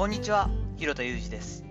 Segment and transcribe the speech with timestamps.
[0.00, 1.62] こんにちは、広田裕二です。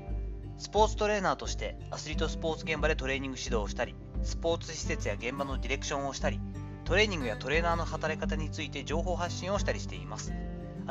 [0.59, 6.39] スポーツトレーナーとしてアスリートスポーツ現場でトレーニング指導をしたり、スポーツ施設や現場のディレクションをしたり、
[6.85, 10.31] トレーニングやトレーナーの働き方について情報発信をしたりしています。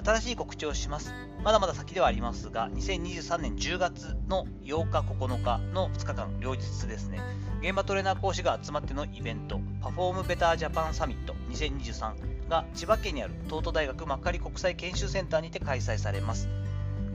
[0.04, 1.14] 新しい告知をします。
[1.45, 7.20] まだまだ先ではありますが、2023年10月の8日、9日の2日間、両日ですね、
[7.62, 16.48] 現場トレーナー講師が集まってのイベント、パフォームベタージャパンサミット2023が千葉県にある東都大学幕張国際研修センターにて開催されます。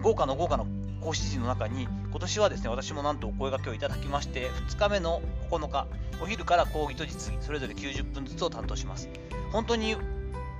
[0.04, 0.68] 豪華の豪華の
[1.00, 5.88] 講師陣の中に、今年はですね、私もなんとお声掛けをいただきまして、2日目の9日、
[6.22, 9.08] お昼から講義と実技、それぞれ90分ずつを担当します。
[9.54, 9.96] 本当に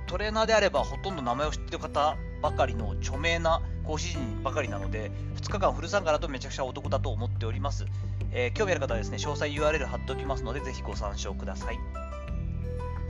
[0.06, 7.84] トレーナーであればほとんど名前を知っている方ばかりの著名な講師陣ばかりなので、2日間フル参加だとめちゃくちゃお得だと思っております。
[8.32, 11.78] えー興味ある方はですね、詳細 URL 貼っておきますので、ぜひご参照ください。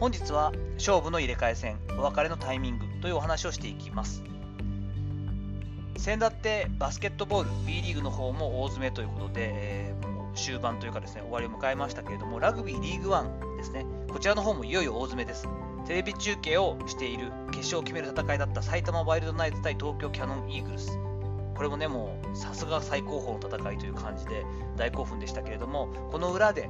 [0.01, 4.34] 本日は勝負の入れ替え戦、お別れのタイミングというお話をしていきます。
[5.97, 13.86] 先だってバスケットボール B リーグの方も大詰めということで、えーもう終盤というかですね終わりを迎えましたけれどもラグビーリーグワンですね。
[14.09, 15.48] こちらの方もいよいよ大詰めです。
[15.86, 20.98] テレビ中継をしている決勝を決める戦いだった埼玉ワイルドナイツ対東京キャノンイーグルス。
[21.55, 24.45] これもねもうさすが最高峰の戦いという感じで
[24.77, 26.69] 大興奮でしたけれどもこの裏で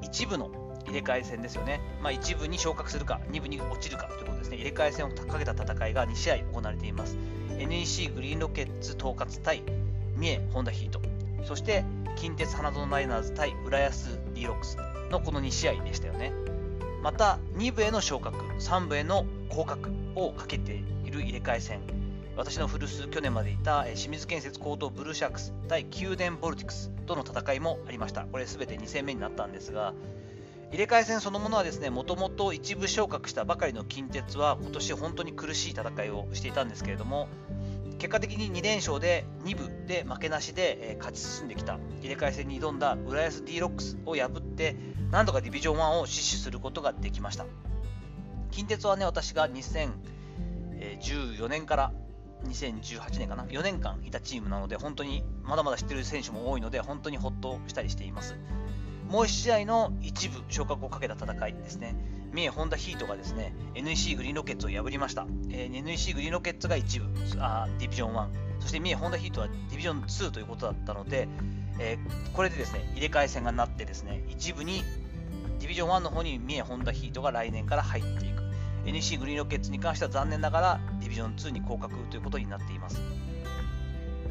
[0.00, 0.50] 一部の
[0.86, 4.56] 入れ替え戦ですよね、まあ、一部に昇格するか2部に落ちるかということですね。
[4.56, 7.18] 入れ替え戦をかけた戦いが2試合行われています。
[7.58, 9.62] NEC グリーンロケッツ統括対
[10.16, 11.00] 三重ホンダヒート
[11.44, 11.84] そして
[12.16, 14.76] 近鉄花園マリナーズ対浦安 D ロックス。
[15.10, 16.32] のこの2試合でしたよね。
[17.02, 21.80] また2部への昇格3部への降格をかけている入れ替え戦。
[22.36, 28.26] 私の古巣去年までいた清水建設高等ブルーシャークス対宮殿ボルティクスとの戦いもありました。
[28.26, 29.92] これ全て2戦目になったんですが
[30.70, 37.28] 入れ替え戦そのものはですねもともと一部昇格したばかりの近鉄は今年本当に苦しい戦いをしていたんですけれども
[37.98, 41.80] 結果的に2連勝で2部で負けなしで、え勝ち進んできた。
[42.00, 44.76] 入れ替え戦に挑んだ浦安 D ロックスを破って
[45.10, 47.44] なんとかディビジョン1を死守することができました。
[48.52, 51.92] 近鉄はね私が2014年から
[52.44, 58.36] 2018年かな4年間いたチームなので本当にまだまだ知ってる選手も多いので本当にほっとしたりしています。
[59.08, 61.94] もう1試合の一部昇格をかけた戦いですね。
[62.32, 65.26] 三重ホンダヒートがですね、NEC グリーンロケッツを破りました。
[65.50, 67.06] えー NEC グリーンロケッツが一部
[67.38, 68.28] あ、ディビジョン1、
[68.60, 71.26] そして三重ホンダヒートはディビジョン2ということだったので、
[71.78, 74.82] えーこれでですね、入れ替え戦がなってですね、一部に
[75.58, 78.42] ディビジョン1の方に三重ホンダヒートが来年から入っていく。
[78.84, 83.00] NEC グリーンロケッツに関しては残念ながらディビジョン2に降格ということになっています。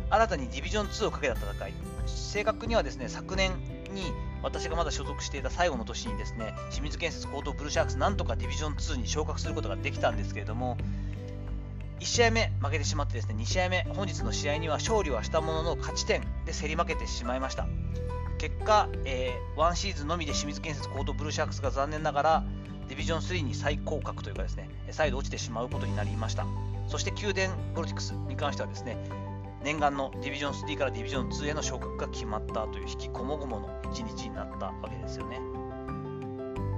[0.10, 1.74] 新たにディビジョン2をかけた戦い、
[2.06, 3.52] 正確にはですね、昨年
[3.90, 10.78] に私がまだ所属していた最後の年にですね、清水建設高等ブルーシャークス、なんとかディビジョン2に昇格することができたんですけれども、
[12.00, 17.68] 1試合目負けてしまってですね、2試合目、本日の試合には勝利はしたものの勝ち点で競り負けてしまいました。
[18.38, 22.44] 結果、えー、1シーズンのみで清水建設高等ブルーシャークスが残念ながら
[22.88, 26.46] ディビジョン3に再降格というかですね、再度落ちてしまうことになりました。
[26.88, 28.98] そして宮殿ボルティクスに関してはですね、
[29.64, 35.40] 念願のディビジョン3からディビジョン2への昇格が決まったという引きこもごもの一日になったわけですよね。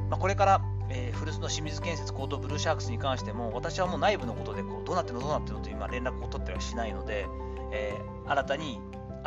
[0.10, 7.28] まあ、これから、えー古巣の清水建設高等ブルーシャークスに関しても私はもう内部のことでこうどうなってるのどうなってるのと今連絡を取ったりはしないので、
[7.72, 8.80] えー新たに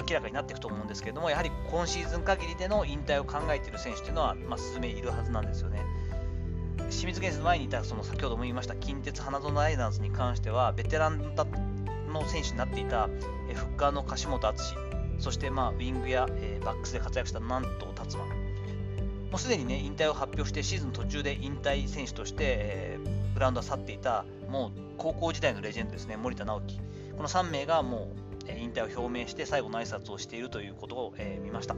[0.08, 5.80] 明らかになっていくと思うんですけれどもやはり今シーズン限りでの引退を考えている選手というのは、まあ、数名いるはずなんですよね。
[6.90, 11.58] 清水建設の前にいたその先ほども言いました近鉄花園ライナーズに関してはベテランだった
[12.12, 13.08] の選手になっていた、
[13.50, 14.74] えフッカーの樫本敦
[15.18, 18.26] そして、まあ、ウィングや、えバックスで活躍した南東達馬。
[18.26, 18.32] も
[19.36, 22.98] うすでに、ね、引退を発表してシーズン途中で引退選手として、え
[23.34, 26.78] グラウンドは去っていたもう高校時代のレジェンドですね森田直樹。
[27.16, 28.08] この3名がも
[28.46, 31.76] う引退を表明して最後の挨拶をしているということを、え見ました。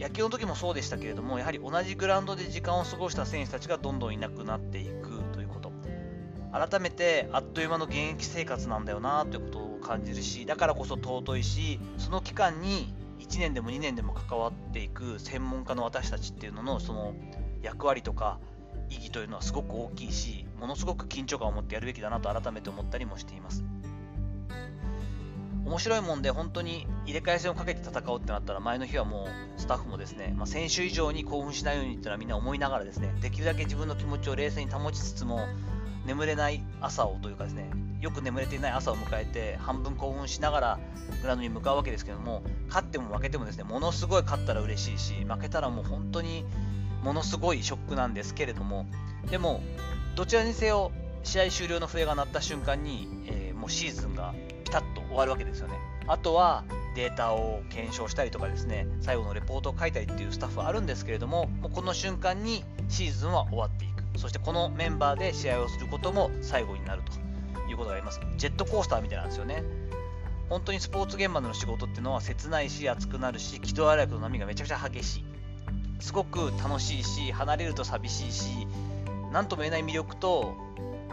[0.00, 5.13] 野球の時もそうでしたけれどもやはり同じグラウンドで時間を過ごした選手たちがどんどんいなくなっていく。
[6.54, 17.14] 改めてあっという間の現役生活なんだよなということを感じるしだからこそ尊いしその期間に1年でも2年でも関わっていく専門家の私たちっていうののその
[17.60, 18.38] 役割とか
[18.88, 23.64] 意義というのはすごく大きいしものすごく緊張感を持ってやるべきだなと改めて思ったりもしています。
[25.64, 29.26] 面白いもんで本当に入れ替え戦をかけて戦おうってなったら前の日はも
[29.56, 35.40] うスタッフもですね、まあ、先週以上に興奮しないようにっていうのはみんな思いながらですねできるだけ自分の気持ちを冷静に保ちつつも
[36.06, 37.70] 眠れない朝をというかですね
[38.00, 40.78] よく眠れていない朝を迎えて半分興奮しながら
[41.22, 46.44] グラウンドに向かうわけですけども勝っても負けてもですねものすごい勝ったら嬉しいし負けたらもう本当に
[47.02, 48.86] ものすごいショックなんですけれども
[49.30, 49.62] でも
[50.16, 50.92] どちらにせよ
[51.22, 54.34] 試合終了の笛が鳴った瞬間に、えーもうシーズンが
[54.64, 55.74] ピタッと終わるわけですよね。
[56.06, 56.64] あとは
[56.94, 63.93] データを検証したりとかですね、最後のレポートを書いたりっていうスタッフはあるんですけれども、もうこの瞬間にシーズンは終わっていく。
[64.16, 67.12] そしてこのメンバーで試合をすることも最後になると
[67.70, 68.20] いうことがあります。
[68.36, 69.62] ジェットコースターみたいなんですよね。
[70.48, 75.24] 本当にスポーツ現場での仕事っていうのは切ないし熱くなるし喜怒哀楽の波がめちゃくちゃ激しい
[76.00, 78.66] すごく楽しいし離れると寂しいし
[79.32, 80.54] 何とも言えない魅力と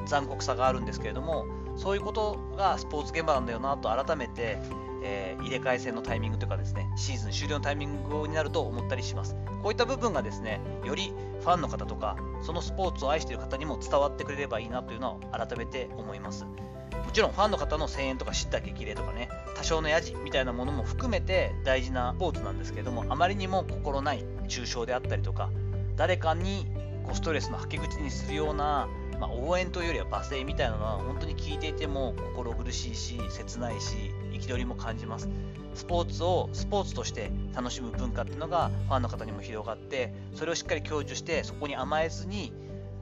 [0.06, 1.46] 残酷さがあるんですけれども
[1.82, 4.60] そういうことがスポーツ現場なんだよなと改めて、
[5.04, 9.36] えー、入れ替え戦のタイミングというかですねシーズン終了のタイミングになると思ったりします。
[9.64, 16.46] こういった部分がですねよりファンの方とかそのスポーツを愛している方にも伝わってくれればいいなというのを改めて思います。
[16.46, 25.50] もちろんファンの方の声援とか知った激励とかね多少のやじみたいなものも含めて大事なスポーツなんですけれどもあまりにも心ない抽象であったりとか
[25.96, 26.68] 誰かに
[27.04, 28.88] こうストレスの吐き口にするような、
[29.22, 35.30] まあ、応援というよりは罵声みたいなのは本当に聞いていても心苦しいし切ないし憤りも感じます。
[35.76, 42.52] スポーツをスポーツとして楽しむ文化っていうのがファンの方にも広がってそれをしっかり享受してそこに甘えずに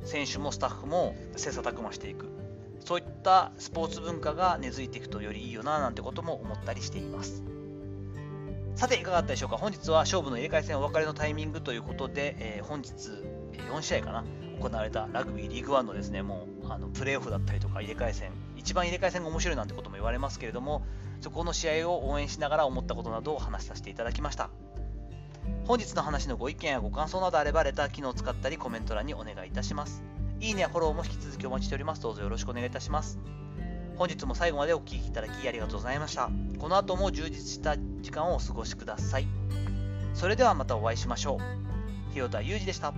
[0.03, 2.25] 選手もスタッフも切磋琢磨していく。
[2.83, 7.43] そういったスポーツ文化が根付いていくとよりいいよななんてことも思ったりしています。
[8.75, 9.57] さていかがだったでしょうか？
[9.57, 12.89] 本日は勝負の入れ替え戦お別れのタイミングということで、えー、本日
[13.71, 14.25] 4試合かな。
[14.59, 20.83] 行われたラグビーリーグワンのですねもうあのプレーオフだったりとか入れ替え戦一番入れ替え戦が面白いなんてことも言われますけれども
[21.21, 24.49] そこの試合を応援しながら思ったことなどを話させていただきました
[25.65, 30.03] 本日の話のご意見やご感想などあればレター機能を使ったりコメント欄にお願いいたします
[30.41, 32.01] いいねやフォローも引き続きお待ちしております。
[32.01, 33.19] どうぞよろしくお願いいたします。
[33.97, 36.29] 本日も最後までお聴きいただきありがとうございました。
[36.59, 39.27] この後も充実した時間をお過ごしください。
[40.13, 42.13] それではまたお会いしましょう。
[42.13, 42.93] 広田裕二でした。